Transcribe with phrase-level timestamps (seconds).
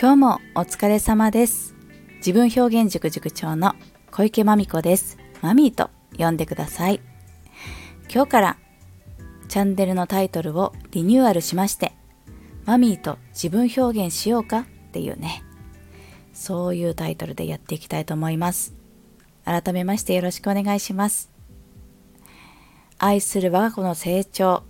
[0.00, 1.74] 今日もお疲れ様です。
[2.18, 3.74] 自分表現塾塾長の
[4.12, 5.18] 小池まみこです。
[5.42, 7.00] マミーと呼んでください。
[8.08, 8.58] 今日から
[9.48, 11.94] チャンネルのタイトルをリニューアルしまして
[12.64, 14.60] マミーと自分表現しようか？
[14.60, 15.42] っていうね。
[16.32, 18.76] そういうタイトルでやっていきたいと思います。
[19.44, 21.28] 改めましてよろしくお願いします。
[22.98, 24.62] 愛する我が子の成長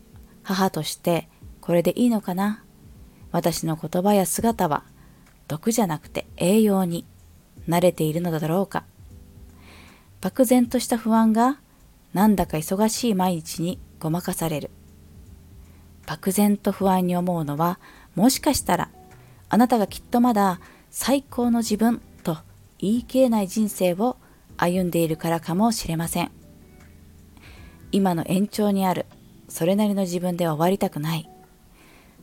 [0.43, 1.29] 母として
[1.61, 2.65] これでいいのかな？
[3.31, 4.85] 私の言葉や姿は
[5.49, 7.05] 毒じゃなくて栄養に
[7.69, 8.85] 慣れているのだろうか。
[10.21, 11.59] 漠然とした不安が
[12.13, 14.71] なんだか忙しい毎日にごまかされる。
[16.07, 17.79] 漠然と不安に思うのは
[18.15, 18.91] もしかしたら
[19.49, 22.39] あなたがきっとまだ最高の自分と
[22.79, 24.17] 言い切れない人生を
[24.57, 26.31] 歩んでいるからかもしれません。
[27.91, 29.07] 今の延長にある
[29.49, 31.29] それなりの自分では終わりたくない。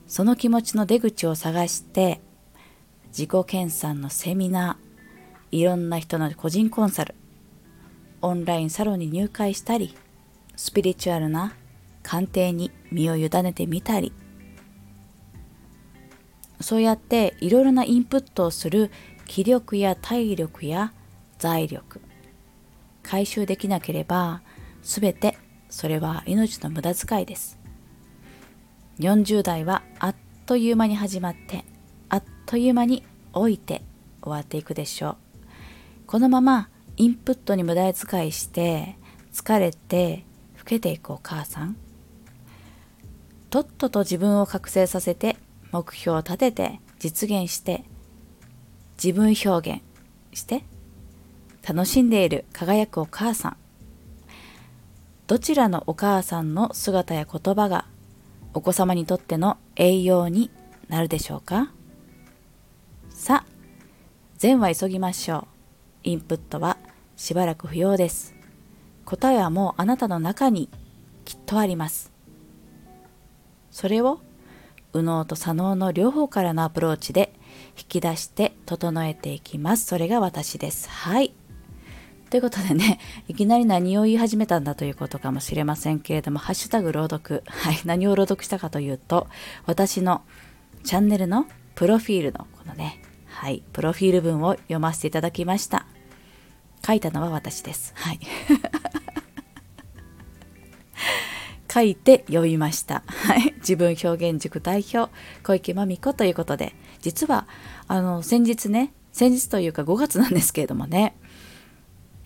[0.07, 2.21] その気持ちの出口を探して
[3.17, 7.15] 自己研鑽のセミナーいろんな人の個人コンサル
[8.21, 9.95] オンラインサロンに入会したり
[10.57, 11.53] スピリチュアルな
[12.03, 14.11] 鑑定に身を委ねてみたり
[16.59, 18.91] そうやっていろいろなインプットをする
[19.25, 20.91] 気力や体力や
[21.39, 22.01] 財力
[23.01, 24.41] 回収できなければ
[24.83, 25.37] 全て
[25.69, 27.57] それは命の無駄遣いです。
[28.99, 31.63] 40代はあっという間に始まって
[32.45, 33.81] という間に老いて
[34.21, 35.17] 終わっていくでしょう。
[36.07, 38.95] このままインプットに無駄遣いして
[39.33, 40.23] 疲れて
[40.59, 41.75] 老けていくお母さん。
[43.49, 45.37] とっとと自分を覚醒させて
[45.71, 47.83] 目標を立てて実現して
[49.03, 49.81] 自分表現
[50.37, 50.63] して
[51.67, 53.57] 楽しんでいる輝くお母さん。
[55.27, 57.85] どちらのお母さんの姿や言葉が
[58.53, 60.51] お子様にとっての栄養に
[60.87, 61.71] なるでしょうか？
[63.17, 63.45] さあ
[64.37, 65.47] 善は急ぎましょう。
[66.03, 66.77] インプットは
[67.15, 68.35] しばらく不要です。
[69.05, 70.69] 答えはもうあなたの中に
[71.23, 72.11] きっとあります。
[73.71, 74.19] それを
[74.93, 77.33] 右脳と左脳の両方からのアプローチで
[77.77, 79.85] 引き出して整えていきます。
[79.85, 80.89] それが私です。
[80.89, 81.33] はい。
[82.29, 87.43] ということでね、いきなり何を言い始めたんだということかもしれませんけれども、ハッシュタグ朗読。
[87.47, 89.27] はい、何を朗読したかというと、
[89.65, 90.21] 私の
[90.83, 91.45] チャンネルの
[91.75, 92.45] プロフィールの、
[93.45, 95.85] はい、プロフィール文を読ませていただきました。
[96.83, 97.93] 書いたのは私です。
[97.95, 98.19] はい。
[101.71, 103.03] 書いて読みました。
[103.05, 103.53] はい。
[103.57, 105.11] 自分表現塾代表、
[105.43, 107.47] 小池真美子ということで、実は、
[107.87, 111.15] あの、先日ね、先日というか5月なんですけれどもね、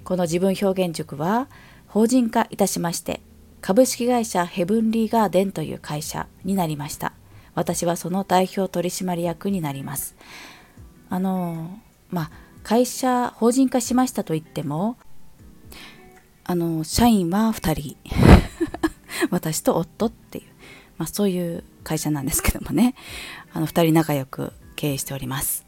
[0.06, 1.50] この自分表現塾は
[1.88, 3.20] 法人化いたしまして
[3.60, 7.12] 株式会社ヘブンリーガーデンという会社になりました
[7.56, 10.16] 私はその代表取締役になります
[11.10, 12.32] あのまあ
[12.64, 14.98] 会社法人化しましたと言っても
[16.44, 17.98] あの社員は2人
[19.32, 20.46] 私と夫っていう、
[20.98, 22.96] まあ、そういう会社なんですけどもね。
[23.54, 25.66] あの2人仲良く経営しております。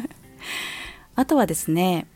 [1.14, 2.06] あとはですね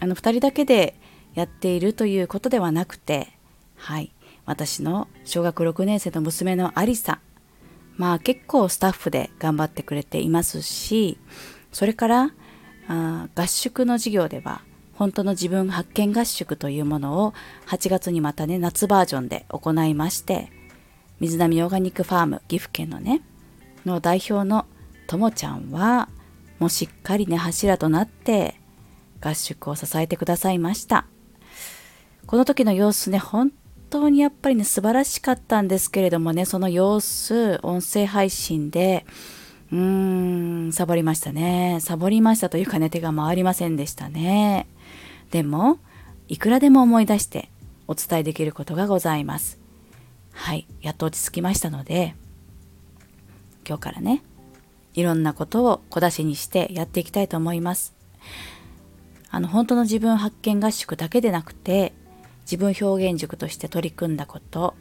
[0.00, 0.94] あの2人だけで
[1.34, 3.32] やっているということではなくて
[3.76, 4.12] はい
[4.44, 7.20] 私の小学6年生の娘のありさ
[7.96, 11.18] まあ結構スタッフで頑張ってくれていますし
[11.76, 12.30] それから
[12.88, 14.62] あ合宿の授業では
[14.94, 17.34] 本当の自分発見合宿というものを
[17.66, 20.50] 8月にまたね夏バージョンで行いまして
[21.20, 23.20] 水波オーガニックファーム岐阜県のね
[23.84, 24.64] の代表の
[25.06, 26.08] ともちゃんは
[26.60, 28.58] もうしっかりね柱となって
[29.20, 31.06] 合宿を支えてくださいました。
[32.24, 33.52] この時の様子ね本
[33.90, 39.04] 当にやっぱりね素晴らしかったんですけれどもねその様子音声配信で
[39.72, 41.78] うーんサボりましたね。
[41.80, 44.66] サボりましたというかね手が回りませんでしたね。
[45.30, 45.78] でも
[46.28, 47.48] いくらでも思い出して
[47.88, 49.58] お伝えできることがございます。
[50.32, 52.14] はいやっと落ち着きましたので
[53.66, 54.22] 今日からね
[54.94, 57.94] いろんなことを小出しにしてやっていきたいと思います。
[59.30, 61.92] あの本当の自分発見合宿だけでなくて
[62.42, 64.74] 自分表現塾として取り組んだこと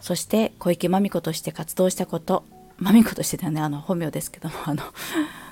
[0.00, 2.44] そして小池真美子として活動したこと
[2.78, 4.82] 真美子としてだねあの本名ですけどもあの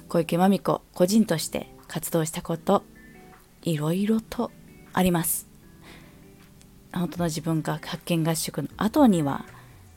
[0.09, 2.83] 小池真美子個人として活動したこと
[3.63, 4.51] いろいろと
[4.93, 5.49] あります。
[6.93, 9.45] 本当の自分が発見合宿の後には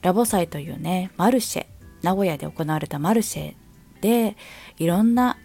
[0.01, 1.65] ラボ祭というねマルシェ
[2.01, 3.55] 名古屋で行われたマルシェ
[4.01, 4.35] で
[4.77, 5.37] いろんな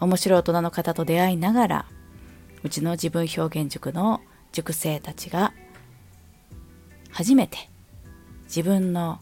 [0.00, 1.86] 面白い大人の方と出会いながら
[2.62, 4.20] うちの自分表現塾の
[4.52, 5.52] 塾生たちが
[7.12, 7.68] 初めて
[8.44, 9.20] 自分の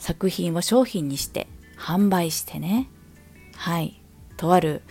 [0.00, 1.46] 作品を商品にして
[1.78, 2.88] 販売してね。
[3.54, 4.00] はい。
[4.36, 4.82] とある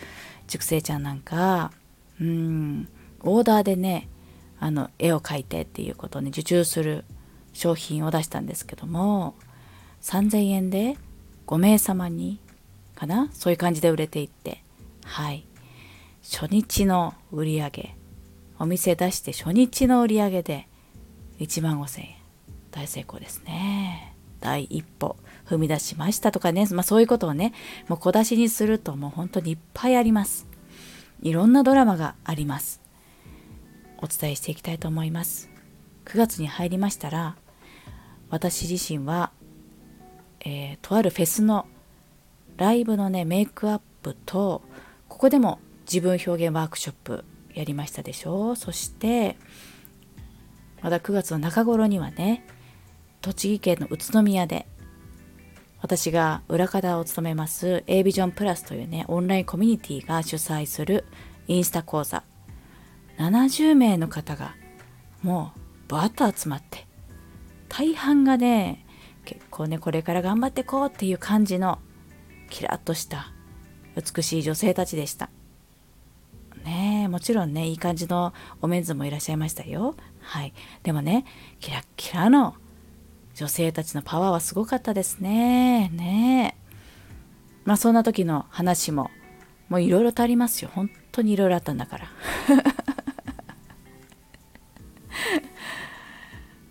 [0.46, 1.72] 塾生ちゃんなんか
[2.20, 2.88] うん
[3.22, 4.08] オーダーでね
[4.60, 7.04] あの絵を描いてっていうことをね受注する
[7.52, 9.34] 商品を出したんですけども
[10.02, 10.96] 3000円で
[11.46, 12.38] 5名様に
[12.94, 14.62] かなそういう感じで売れていって
[15.04, 15.44] はい。
[16.22, 17.96] 初日の売り上げ
[18.58, 20.68] お店出して初日の売り上げで
[21.40, 22.08] 1万5000円。
[22.70, 24.09] 大成功ですね。
[24.40, 25.16] 第一歩
[25.46, 27.52] 踏み出しましたとかね、まあ、そういうことをね
[27.88, 30.46] もう小出しにするともう本当にいっぱいあります。
[31.22, 32.80] いろんなドラマがあります。
[33.98, 35.50] お伝えしていきたいと思います。
[36.06, 37.36] 9月に入りましたら
[38.30, 39.32] 私自身は、
[40.40, 41.66] えー、とあるフェスの
[42.56, 44.62] ライブのねメイクアップと
[45.08, 48.52] ここでも自分表現ワークショップやりましたでしょ。
[48.52, 49.36] うそして
[50.82, 52.46] まだ9月の中頃にはね
[53.20, 54.66] 栃木県の宇都宮で
[55.82, 61.04] 私が裏方を務めます A ビジョンプラスというねオンラインコミュニティが主催する
[61.46, 62.22] インスタ講座。
[63.18, 64.54] 70名の方が
[65.22, 65.52] も
[65.88, 66.86] うバーッと集まって
[67.68, 68.86] 大半がね
[69.26, 71.78] 結構ねこれから頑張ってこうっていう感じの
[72.48, 73.32] キラッとした
[73.94, 75.28] 美しい女性たちでした。
[76.64, 79.96] ねえもちろんねいい感じのおメンズもいらっしゃいましたよ。
[80.20, 80.52] はい。
[80.82, 81.24] でもね
[81.58, 82.54] キラッキラの
[83.34, 86.56] 女性たちのパワーはすごかったですねね
[87.64, 89.10] まあそんな時の話も
[89.68, 92.08] もういろいろとありますよ本当にいろいろあったんだから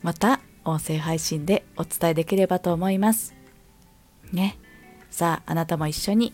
[0.01, 3.33] また音声配信でお伝えできればと思います。
[4.31, 4.57] ね。
[5.09, 6.33] さあ、あなたも一緒に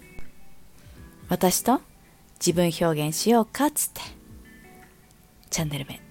[1.30, 1.82] 私と
[2.40, 4.02] 自分表現しようかっつって。
[5.50, 6.02] チャンネル名。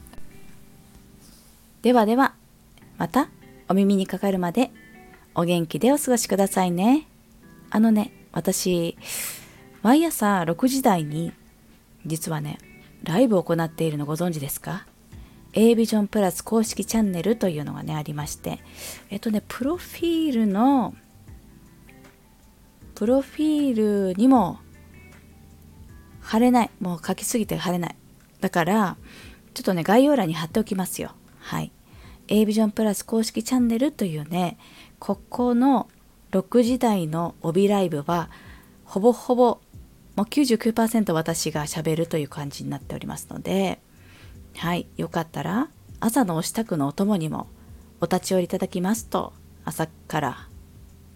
[1.82, 2.34] ではでは、
[2.98, 3.28] また
[3.68, 4.70] お耳にかかるまで
[5.34, 7.06] お元気でお過ごしくださいね。
[7.70, 8.96] あのね、私、
[9.82, 11.32] 毎朝6時台に
[12.06, 12.58] 実はね、
[13.02, 14.86] ライブを行っているのご存知ですか
[15.52, 18.58] ？A ビジョンプラス公式チャンネルというのがねありまして
[19.10, 20.94] えっとねプロフィールの
[22.96, 24.58] プロフィールにも
[26.20, 26.70] 貼れない。
[26.80, 27.96] もう書きすぎて貼れない。
[28.40, 28.96] だから
[29.52, 31.12] ちょっとね概要欄に貼っておきますよ。
[31.40, 31.70] はい。
[32.28, 34.58] A ビジョンプラス公式チャンネルというね
[34.98, 35.88] ここの
[36.32, 38.30] 6時台の帯ライブは
[38.84, 39.60] ほぼほぼ
[40.16, 43.80] もう99%私がしゃべるという感じになっておりますので
[44.56, 45.68] はい、よかったら
[46.00, 47.48] 朝のお支度のお供にも
[48.00, 49.32] お立ち寄りいただきますと
[49.64, 50.48] 朝から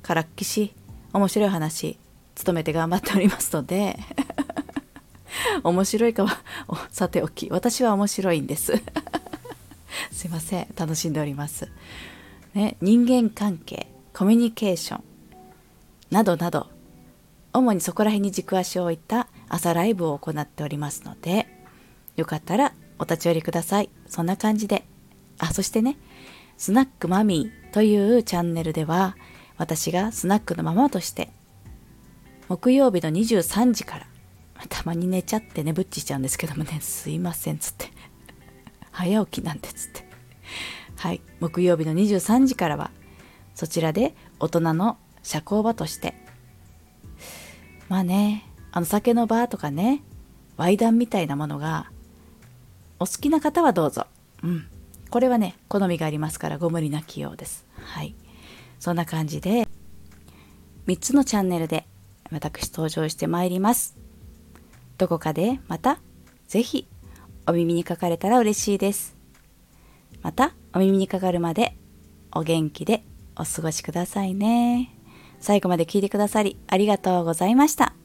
[0.03, 0.75] からっきし
[1.13, 1.99] 面白い話
[2.35, 3.99] 務めて頑張っておりますので
[5.63, 6.39] 面白いかは
[6.91, 8.75] さておき私は面白いんです。
[10.19, 11.71] すいません楽しんでおります、
[12.55, 15.05] ね、人間関係コミュニケーション
[16.11, 16.67] などなど
[17.53, 21.47] 主にそこら辺に軸足を置いた朝ライブを行っておりますので
[22.17, 23.91] よかったらお立ち寄りください。
[24.07, 24.85] そんな感じで。
[25.39, 25.97] あ、そしてね、
[26.57, 29.17] スナックマミーというチャンネルでは、
[29.57, 31.31] 私がスナックのママとして、
[32.49, 34.07] 木曜日の23時から、
[34.69, 37.87] たまに寝ちゃって寝ぶっちしちゃうんですけどもね、すいません、つって。
[38.91, 40.08] 早起きなんで、つって。
[40.99, 42.91] はい、木曜日の23時からは、
[43.55, 46.15] そちらで大人の社交場として、
[47.89, 50.03] まあね、あの酒のバーとかね、
[50.57, 51.91] ワイダンみたいなものが
[52.99, 54.07] お好きな方はどうぞ。
[54.43, 54.67] うん。
[55.11, 57.65] これはね、好みがありますからご無理なきようです。
[57.81, 58.15] はい。
[58.81, 59.69] そんな感じで、
[60.87, 61.87] 3つのチャンネルで
[62.31, 63.97] 私登場してまいります。
[64.99, 66.01] どこかでまた、
[66.49, 66.89] ぜひ
[67.47, 69.18] お耳にかかれたら嬉しいです。
[70.23, 71.77] またお耳にかかるまで
[72.33, 73.05] お元気で
[73.37, 74.95] お過ごしくださいね。
[75.41, 77.98] 最後まで聞いてくださりありがとうございました。